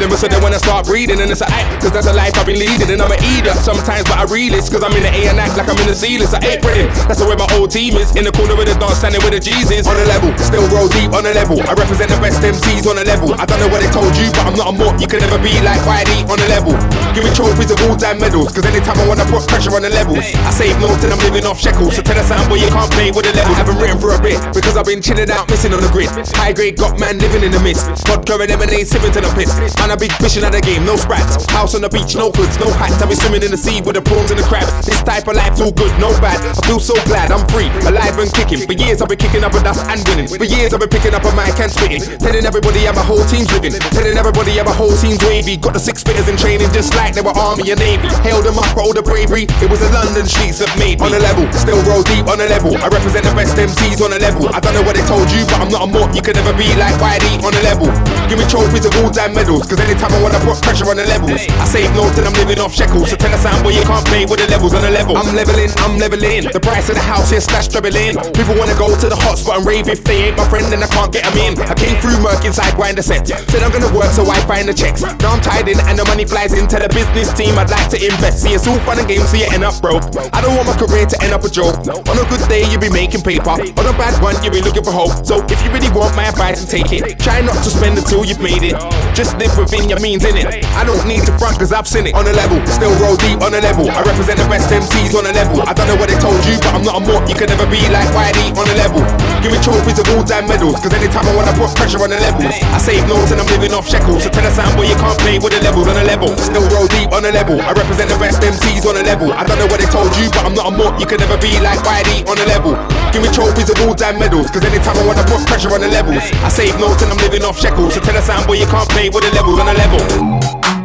gallon, 0.00 0.16
so 0.16 0.26
they 0.28 0.40
wanna 0.40 0.58
start 0.58 0.86
breathing. 0.86 1.20
And 1.20 1.30
it's 1.30 1.44
a 1.44 1.48
act, 1.48 1.84
cause 1.84 1.92
that's 1.92 2.08
a 2.08 2.12
life 2.16 2.32
I've 2.36 2.46
been 2.46 2.58
leading. 2.58 2.88
And 2.88 3.00
I'm 3.00 3.12
a 3.12 3.18
eater 3.36 3.52
sometimes, 3.60 4.08
but 4.08 4.16
I 4.16 4.24
realist, 4.24 4.72
cause 4.72 4.82
I'm 4.82 4.92
in 4.96 5.04
the 5.04 5.12
A 5.12 5.28
and 5.28 5.38
act 5.38 5.56
like 5.56 5.68
I'm 5.68 5.76
in 5.76 5.88
the 5.88 5.94
C 5.94 6.16
list. 6.16 6.32
I 6.32 6.40
ain't 6.40 6.62
pretty. 6.62 6.88
That's 7.04 7.20
the 7.20 7.28
way 7.28 7.36
my 7.36 7.48
whole 7.52 7.68
team 7.68 7.96
is. 8.00 8.16
In 8.16 8.24
the 8.24 8.32
corner 8.32 8.56
of 8.56 8.64
the 8.64 8.76
dance, 8.80 8.98
standing 8.98 9.20
with 9.20 9.36
the 9.36 9.40
Jesus. 9.40 9.84
On 9.86 9.96
a 9.96 10.06
level, 10.08 10.32
still 10.40 10.64
roll 10.72 10.88
deep 10.88 11.12
on 11.12 11.26
a 11.26 11.32
level. 11.36 11.60
I 11.68 11.76
represent 11.76 12.08
the 12.08 12.18
best 12.18 12.40
MCs 12.40 12.88
on 12.88 12.96
a 12.96 13.04
level. 13.04 13.36
I 13.36 13.44
don't 13.44 13.60
know 13.60 13.68
what 13.68 13.84
they 13.84 13.90
told 13.92 14.12
you, 14.16 14.28
but 14.32 14.44
I'm 14.48 14.56
not 14.56 14.72
a 14.72 14.74
more. 14.74 14.94
You 14.96 15.06
can 15.06 15.20
never 15.20 15.36
be 15.38 15.52
like 15.60 15.82
YD 15.84 16.24
on 16.30 16.40
a 16.40 16.48
level. 16.48 16.72
Give 17.12 17.24
me 17.26 17.30
trophies 17.36 17.70
of 17.70 17.80
all 17.84 17.96
time 17.96 18.18
medals, 18.20 18.52
cause 18.54 18.64
anytime 18.64 18.96
I 18.96 19.06
wanna 19.06 19.26
put 19.28 19.44
pressure 19.46 19.74
on 19.74 19.82
the 19.82 19.92
levels, 19.92 20.24
I 20.24 20.50
save 20.54 20.78
notes 20.80 21.04
and 21.04 21.12
I'm 21.12 21.20
living 21.26 21.44
off 21.44 21.60
shekels. 21.60 21.96
So 21.96 22.02
tell 22.02 22.16
us 22.16 22.28
something 22.30 22.48
boy 22.48 22.62
you 22.62 22.70
can't 22.70 22.90
play 22.90 23.10
with 23.10 23.26
the 23.26 23.32
level. 23.34 23.52
I 23.52 23.58
haven't 23.58 23.78
written 23.78 23.98
for 23.98 24.14
a 24.14 24.20
bit, 24.20 24.38
because 24.54 24.76
I've 24.76 24.86
been 24.86 25.02
chilling 25.02 25.30
out, 25.30 25.50
missing 25.50 25.74
on 25.74 25.82
the 25.82 25.90
grid. 25.90 26.08
High 26.38 26.52
grade 26.52 26.76
got 26.76 26.98
man 26.98 27.18
living 27.18 27.42
in 27.42 27.52
the 27.52 27.60
mist. 27.60 27.86
Vodka 28.06 28.38
and 28.38 28.50
lemonade 28.50 28.86
sipping 28.86 29.12
to 29.12 29.20
the 29.20 29.30
piss. 29.34 29.50
Man, 29.90 29.98
I 29.98 30.06
big 30.06 30.14
fishing 30.22 30.46
at 30.46 30.54
the 30.54 30.62
game, 30.62 30.86
no 30.86 30.94
sprats. 30.94 31.50
House 31.50 31.74
on 31.74 31.82
the 31.82 31.90
beach, 31.90 32.14
no 32.14 32.30
hoods, 32.30 32.54
no 32.62 32.70
hats. 32.78 33.02
I 33.02 33.10
be 33.10 33.18
swimming 33.18 33.42
in 33.42 33.50
the 33.50 33.58
sea 33.58 33.82
with 33.82 33.98
the 33.98 34.04
prawns 34.06 34.30
and 34.30 34.38
the 34.38 34.46
crabs. 34.46 34.70
This 34.86 35.02
type 35.02 35.26
of 35.26 35.34
life's 35.34 35.58
all 35.58 35.74
good, 35.74 35.90
no 35.98 36.14
bad. 36.22 36.38
I 36.38 36.62
feel 36.62 36.78
so 36.78 36.94
glad 37.10 37.34
I'm 37.34 37.42
free, 37.50 37.66
alive 37.82 38.14
and 38.14 38.30
kicking. 38.30 38.62
For 38.70 38.76
years 38.78 39.02
I've 39.02 39.10
been 39.10 39.18
kicking 39.18 39.42
up 39.42 39.50
a 39.50 39.58
dust 39.58 39.82
and 39.90 39.98
winning. 40.06 40.30
For 40.30 40.46
years 40.46 40.70
I've 40.70 40.78
been 40.78 40.94
picking 40.94 41.10
up 41.10 41.26
a 41.26 41.34
mic 41.34 41.58
and 41.58 41.66
spitting. 41.74 42.06
Telling 42.22 42.46
everybody 42.46 42.86
how 42.86 42.94
my 42.94 43.02
whole 43.02 43.26
team's 43.26 43.50
living. 43.50 43.74
Telling 43.90 44.14
everybody 44.14 44.62
how 44.62 44.70
my 44.70 44.76
whole 44.78 44.94
team's 44.94 45.18
wavy. 45.26 45.58
Got 45.58 45.74
the 45.74 45.82
six 45.82 46.06
spitters 46.06 46.30
in 46.30 46.38
training 46.38 46.70
just 46.70 46.94
like 46.94 47.18
they 47.18 47.24
were 47.26 47.34
army 47.34 47.74
and 47.74 47.82
navy. 47.82 48.06
Held 48.22 48.46
them 48.46 48.62
up 48.62 48.70
for 48.70 48.86
all 48.86 48.94
the 48.94 49.02
bravery. 49.02 49.50
It 49.58 49.66
was 49.66 49.82
the 49.82 49.90
London 49.90 50.22
streets 50.30 50.62
that 50.62 50.70
made 50.78 51.02
me. 51.02 51.10
On 51.10 51.10
a 51.10 51.18
level, 51.18 51.50
still 51.58 51.82
roll 51.90 52.06
deep 52.06 52.30
on 52.30 52.38
a 52.38 52.46
level. 52.46 52.78
I 52.78 52.86
represent 52.86 53.26
the 53.26 53.34
best 53.34 53.58
MCs 53.58 53.98
on 53.98 54.14
a 54.14 54.22
level. 54.22 54.46
I 54.54 54.62
don't 54.62 54.74
know 54.78 54.86
what 54.86 54.94
they 54.94 55.06
told 55.10 55.26
you, 55.34 55.42
but 55.50 55.58
I'm 55.58 55.70
not 55.74 55.82
a 55.82 55.88
mob. 55.90 56.14
You 56.14 56.22
can 56.22 56.38
never 56.38 56.54
be 56.54 56.70
like 56.78 56.94
YD 57.02 57.42
on 57.42 57.50
a 57.50 57.62
level. 57.66 57.90
Give 58.30 58.38
me 58.38 58.46
trophies 58.46 58.86
of 58.86 58.94
all 59.02 59.10
time 59.10 59.34
medals, 59.34 59.66
cause 59.66 59.79
anytime 59.80 60.12
I 60.12 60.20
wanna 60.22 60.40
put 60.40 60.60
pressure 60.62 60.88
on 60.88 60.96
the 60.96 61.06
levels, 61.06 61.40
I 61.48 61.64
save 61.64 61.90
notes 61.96 62.18
and 62.18 62.26
I'm 62.26 62.36
living 62.36 62.60
off 62.60 62.74
shekels. 62.74 63.10
So 63.10 63.16
tell 63.16 63.32
us 63.32 63.42
sound 63.42 63.62
boy 63.62 63.72
you 63.72 63.84
can't 63.84 64.04
play 64.06 64.26
with 64.26 64.40
the 64.40 64.48
levels 64.52 64.74
on 64.74 64.82
the 64.82 64.90
level. 64.90 65.16
I'm 65.16 65.32
leveling, 65.34 65.70
I'm 65.80 65.98
leveling. 65.98 66.50
The 66.52 66.60
price 66.60 66.88
of 66.88 66.96
the 66.96 67.04
house 67.04 67.30
here 67.30 67.40
slash 67.40 67.68
doubling. 67.68 68.20
People 68.36 68.54
wanna 68.60 68.76
go 68.76 68.92
to 68.92 69.06
the 69.08 69.16
hotspot 69.16 69.58
and 69.58 69.66
rave 69.66 69.88
if 69.88 70.04
they 70.04 70.30
ain't 70.30 70.36
my 70.36 70.46
friend, 70.46 70.66
then 70.70 70.82
I 70.82 70.88
can't 70.88 71.12
get 71.12 71.24
them 71.24 71.36
in. 71.40 71.52
I 71.66 71.74
came 71.74 71.96
through 71.98 72.20
Merc 72.20 72.44
inside 72.44 72.76
grind 72.76 72.98
the 72.98 73.02
set. 73.02 73.26
Said 73.26 73.62
I'm 73.62 73.72
gonna 73.72 73.90
work 73.96 74.12
so 74.12 74.28
I 74.28 74.38
find 74.44 74.68
the 74.68 74.74
checks. 74.74 75.02
Now 75.24 75.32
I'm 75.32 75.40
tied 75.40 75.68
in 75.68 75.80
and 75.80 75.98
the 75.98 76.04
money 76.04 76.24
flies 76.24 76.52
into 76.52 76.76
the 76.76 76.88
business 76.92 77.32
team. 77.32 77.58
I'd 77.58 77.70
like 77.70 77.88
to 77.90 77.98
invest. 77.98 78.44
See, 78.44 78.52
it's 78.52 78.66
all 78.66 78.78
fun 78.86 78.98
and 78.98 79.08
games, 79.08 79.30
so 79.30 79.36
you 79.36 79.48
end 79.50 79.64
up 79.64 79.80
broke. 79.80 80.04
I 80.32 80.40
don't 80.40 80.56
want 80.56 80.68
my 80.68 80.76
career 80.76 81.06
to 81.06 81.16
end 81.22 81.32
up 81.32 81.44
a 81.44 81.50
joke. 81.50 81.76
On 81.88 82.16
a 82.16 82.26
good 82.28 82.44
day, 82.48 82.68
you 82.68 82.78
be 82.78 82.90
making 82.90 83.22
paper. 83.22 83.56
On 83.56 83.84
a 83.86 83.94
bad 83.96 84.16
one, 84.22 84.36
you 84.44 84.50
be 84.50 84.60
looking 84.60 84.84
for 84.84 84.92
hope. 84.92 85.24
So 85.24 85.40
if 85.48 85.58
you 85.64 85.70
really 85.72 85.90
want 85.90 86.14
my 86.16 86.28
advice, 86.28 86.60
and 86.60 86.68
take 86.68 86.92
it. 86.92 87.18
Try 87.18 87.40
not 87.40 87.62
to 87.64 87.70
spend 87.70 87.98
until 87.98 88.24
you've 88.24 88.40
made 88.40 88.62
it. 88.62 88.74
Just 89.14 89.36
live 89.38 89.52
within 89.70 89.86
your 89.88 90.00
means? 90.02 90.26
I 90.26 90.82
don't 90.82 91.06
need 91.06 91.22
to 91.30 91.32
front 91.38 91.58
cause 91.58 91.70
I've 91.70 91.86
seen 91.86 92.10
it 92.10 92.14
on 92.14 92.26
a 92.26 92.34
level. 92.34 92.58
Still 92.66 92.90
roll 92.98 93.14
deep 93.14 93.38
on 93.38 93.54
a 93.54 93.62
level. 93.62 93.86
I 93.86 94.02
represent 94.02 94.42
the 94.42 94.48
best 94.50 94.66
MCs 94.66 95.14
on 95.14 95.26
a 95.26 95.32
level. 95.32 95.62
I 95.62 95.72
don't 95.72 95.86
know 95.86 95.94
what 95.94 96.10
they 96.10 96.18
told 96.18 96.42
you, 96.42 96.58
but 96.58 96.74
I'm 96.74 96.82
not 96.82 96.98
a 96.98 97.02
mort. 97.02 97.30
You 97.30 97.38
can 97.38 97.46
never 97.46 97.66
be 97.70 97.78
like 97.94 98.10
Whitey 98.10 98.50
on 98.58 98.66
a 98.66 98.74
level. 98.74 99.02
Give 99.38 99.54
me 99.54 99.62
trophies 99.62 100.02
of 100.02 100.10
all 100.10 100.26
time 100.26 100.50
medals, 100.50 100.82
cause 100.82 100.92
anytime 100.92 101.24
I 101.24 101.34
wanna 101.38 101.54
put 101.54 101.70
pressure 101.78 102.02
on 102.02 102.10
the 102.10 102.18
levels, 102.18 102.50
I 102.50 102.78
save 102.82 103.06
notes 103.06 103.30
and 103.30 103.38
I'm 103.38 103.48
living 103.54 103.70
off 103.72 103.86
shekels. 103.86 104.26
So 104.26 104.28
tell 104.30 104.44
a 104.44 104.50
sound 104.50 104.74
boy 104.74 104.90
you 104.90 104.98
can't 104.98 105.18
play 105.22 105.38
with 105.38 105.54
the 105.54 105.62
levels 105.62 105.86
on 105.86 105.96
a 105.96 106.04
level. 106.04 106.34
Still 106.42 106.66
roll 106.74 106.90
deep 106.90 107.14
on 107.14 107.22
a 107.24 107.30
level. 107.30 107.62
I 107.62 107.70
represent 107.72 108.10
the 108.10 108.18
best 108.18 108.42
MCs 108.42 108.84
on 108.90 108.98
a 108.98 109.04
level. 109.06 109.30
I 109.32 109.46
don't 109.46 109.58
know 109.58 109.70
what 109.70 109.78
they 109.78 109.90
told 109.94 110.10
you, 110.18 110.26
but 110.34 110.42
I'm 110.42 110.54
not 110.54 110.66
a 110.66 110.72
mort. 110.74 110.98
You 110.98 111.06
can 111.06 111.22
never 111.22 111.38
be 111.38 111.54
like 111.62 111.78
Whitey 111.86 112.26
on 112.26 112.36
a 112.42 112.46
level. 112.50 112.74
Give 113.12 113.22
me 113.22 113.28
trophies 113.34 113.68
and 113.68 113.78
all 113.80 113.94
time 113.94 114.18
medals, 114.18 114.50
cause 114.50 114.64
anytime 114.64 114.96
I 114.96 115.04
wanna 115.06 115.24
put 115.24 115.44
pressure 115.46 115.72
on 115.74 115.80
the 115.80 115.88
levels, 115.88 116.22
I 116.44 116.48
save 116.48 116.78
notes 116.78 117.02
and 117.02 117.10
I'm 117.10 117.18
living 117.18 117.42
off 117.42 117.58
shekels. 117.58 117.94
So 117.94 118.00
tell 118.00 118.16
a 118.16 118.22
sound 118.22 118.46
boy 118.46 118.54
you 118.54 118.66
can't 118.66 118.88
play 118.88 119.08
with 119.10 119.24
the 119.24 119.34
levels 119.34 119.58
on 119.58 119.68
a 119.68 119.74
level. 119.74 120.79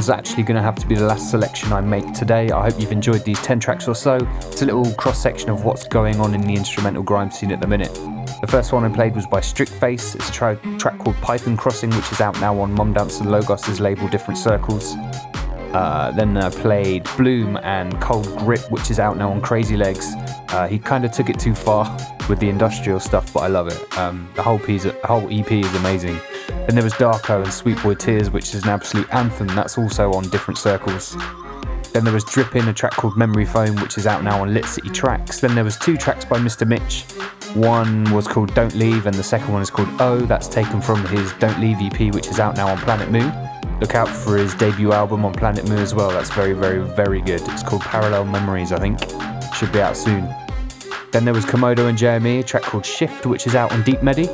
One's 0.00 0.08
actually 0.08 0.44
going 0.44 0.56
to 0.56 0.62
have 0.62 0.76
to 0.76 0.86
be 0.86 0.94
the 0.94 1.04
last 1.04 1.30
selection 1.30 1.74
I 1.74 1.82
make 1.82 2.14
today. 2.14 2.50
I 2.50 2.70
hope 2.70 2.80
you've 2.80 2.90
enjoyed 2.90 3.22
these 3.22 3.38
10 3.42 3.60
tracks 3.60 3.86
or 3.86 3.94
so. 3.94 4.16
It's 4.46 4.62
a 4.62 4.64
little 4.64 4.90
cross 4.94 5.22
section 5.22 5.50
of 5.50 5.66
what's 5.66 5.86
going 5.86 6.18
on 6.20 6.32
in 6.32 6.40
the 6.40 6.54
instrumental 6.54 7.02
grime 7.02 7.30
scene 7.30 7.52
at 7.52 7.60
the 7.60 7.66
minute. 7.66 7.92
The 8.40 8.46
first 8.48 8.72
one 8.72 8.82
I 8.82 8.88
played 8.88 9.14
was 9.14 9.26
by 9.26 9.42
Strict 9.42 9.70
Face. 9.70 10.14
It's 10.14 10.30
a 10.30 10.32
tra- 10.32 10.78
track 10.78 10.98
called 11.00 11.16
Python 11.16 11.54
Crossing, 11.54 11.90
which 11.90 12.10
is 12.12 12.22
out 12.22 12.40
now 12.40 12.58
on 12.60 12.74
Mumdance 12.74 13.20
and 13.20 13.30
Logos' 13.30 13.78
label 13.78 14.08
Different 14.08 14.38
Circles. 14.38 14.94
Uh, 15.74 16.14
then 16.16 16.34
I 16.38 16.48
played 16.48 17.06
Bloom 17.18 17.58
and 17.58 18.00
Cold 18.00 18.24
Grip, 18.38 18.70
which 18.70 18.90
is 18.90 18.98
out 18.98 19.18
now 19.18 19.30
on 19.30 19.42
Crazy 19.42 19.76
Legs. 19.76 20.14
Uh, 20.48 20.66
he 20.66 20.78
kind 20.78 21.04
of 21.04 21.12
took 21.12 21.28
it 21.28 21.38
too 21.38 21.54
far 21.54 21.84
with 22.30 22.38
the 22.38 22.48
industrial 22.48 23.00
stuff, 23.00 23.34
but 23.34 23.40
I 23.40 23.48
love 23.48 23.68
it. 23.68 23.98
Um, 23.98 24.30
the 24.34 24.42
whole, 24.42 24.58
piece, 24.58 24.84
the 24.84 24.98
whole 25.04 25.28
EP 25.30 25.52
is 25.52 25.74
amazing. 25.74 26.18
Then 26.70 26.76
there 26.76 26.84
was 26.84 26.92
Darko 26.92 27.42
and 27.42 27.52
Sweet 27.52 27.82
Boy 27.82 27.94
Tears, 27.94 28.30
which 28.30 28.54
is 28.54 28.62
an 28.62 28.68
absolute 28.68 29.12
anthem. 29.12 29.48
That's 29.48 29.76
also 29.76 30.12
on 30.12 30.28
different 30.28 30.56
circles. 30.56 31.16
Then 31.92 32.04
there 32.04 32.14
was 32.14 32.22
Drippin', 32.22 32.68
a 32.68 32.72
track 32.72 32.92
called 32.92 33.16
Memory 33.16 33.44
Foam, 33.44 33.74
which 33.82 33.98
is 33.98 34.06
out 34.06 34.22
now 34.22 34.40
on 34.40 34.54
Lit 34.54 34.66
City 34.66 34.88
Trax. 34.88 35.40
Then 35.40 35.56
there 35.56 35.64
was 35.64 35.76
two 35.76 35.96
tracks 35.96 36.24
by 36.24 36.38
Mr. 36.38 36.64
Mitch. 36.64 37.02
One 37.56 38.04
was 38.12 38.28
called 38.28 38.54
Don't 38.54 38.72
Leave, 38.76 39.06
and 39.06 39.16
the 39.16 39.24
second 39.24 39.52
one 39.52 39.62
is 39.62 39.68
called 39.68 39.88
Oh. 39.98 40.20
That's 40.20 40.46
taken 40.46 40.80
from 40.80 41.04
his 41.06 41.32
Don't 41.40 41.58
Leave 41.58 41.78
EP, 41.80 42.14
which 42.14 42.28
is 42.28 42.38
out 42.38 42.54
now 42.54 42.68
on 42.68 42.78
Planet 42.78 43.10
Mu. 43.10 43.28
Look 43.80 43.96
out 43.96 44.08
for 44.08 44.36
his 44.36 44.54
debut 44.54 44.92
album 44.92 45.24
on 45.24 45.32
Planet 45.32 45.68
Mu 45.68 45.74
as 45.74 45.92
well. 45.92 46.10
That's 46.10 46.30
very, 46.30 46.52
very, 46.52 46.86
very 46.94 47.20
good. 47.20 47.40
It's 47.48 47.64
called 47.64 47.82
Parallel 47.82 48.26
Memories, 48.26 48.70
I 48.70 48.78
think. 48.78 49.00
Should 49.56 49.72
be 49.72 49.80
out 49.80 49.96
soon. 49.96 50.32
Then 51.12 51.24
there 51.24 51.34
was 51.34 51.44
Commodo 51.44 51.88
and 51.88 51.98
JME, 51.98 52.40
a 52.40 52.42
track 52.44 52.62
called 52.62 52.86
Shift, 52.86 53.26
which 53.26 53.46
is 53.46 53.56
out 53.56 53.72
on 53.72 53.82
Deep 53.82 54.02
Medi. 54.02 54.26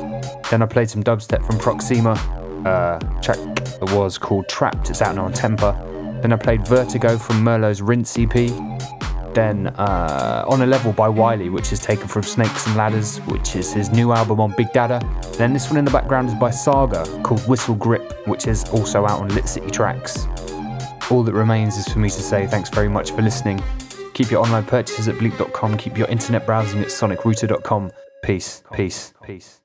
Then 0.51 0.61
I 0.61 0.67
played 0.67 0.89
some 0.89 1.03
dubstep 1.03 1.45
from 1.45 1.57
Proxima. 1.57 2.11
Uh, 2.65 2.99
track 3.21 3.37
that 3.37 3.91
was 3.93 4.17
called 4.17 4.47
Trapped. 4.47 4.89
It's 4.89 5.01
out 5.01 5.15
now 5.15 5.25
on 5.25 5.33
Tempa. 5.33 6.21
Then 6.21 6.33
I 6.33 6.35
played 6.35 6.67
Vertigo 6.67 7.17
from 7.17 7.43
Murlo's 7.43 7.81
Rinse 7.81 8.17
EP. 8.19 8.33
Then 9.33 9.67
uh, 9.67 10.45
On 10.47 10.61
a 10.61 10.65
Level 10.65 10.93
by 10.93 11.09
Wiley, 11.09 11.49
which 11.49 11.71
is 11.71 11.79
taken 11.79 12.07
from 12.07 12.23
Snakes 12.23 12.67
and 12.67 12.75
Ladders, 12.75 13.17
which 13.27 13.55
is 13.55 13.73
his 13.73 13.91
new 13.91 14.11
album 14.11 14.39
on 14.39 14.53
Big 14.55 14.71
Dada. 14.71 14.99
Then 15.37 15.53
this 15.53 15.69
one 15.69 15.77
in 15.77 15.85
the 15.85 15.91
background 15.91 16.29
is 16.29 16.35
by 16.35 16.51
Saga, 16.51 17.05
called 17.23 17.47
Whistle 17.47 17.75
Grip, 17.75 18.27
which 18.27 18.47
is 18.47 18.63
also 18.69 19.05
out 19.05 19.21
on 19.21 19.29
Lit 19.29 19.47
City 19.47 19.67
Trax. 19.67 20.25
All 21.11 21.23
that 21.23 21.33
remains 21.33 21.77
is 21.77 21.87
for 21.87 21.99
me 21.99 22.09
to 22.09 22.21
say 22.21 22.47
thanks 22.47 22.69
very 22.69 22.89
much 22.89 23.11
for 23.11 23.21
listening. 23.21 23.61
Keep 24.17 24.31
your 24.31 24.41
online 24.41 24.65
purchases 24.65 25.07
at 25.07 25.13
bleep.com, 25.17 25.77
keep 25.77 25.95
your 25.95 26.07
internet 26.07 26.43
browsing 26.47 26.81
at 26.81 26.87
sonicrouter.com. 26.87 27.91
Peace, 28.23 28.63
peace, 28.73 29.13
peace. 29.23 29.61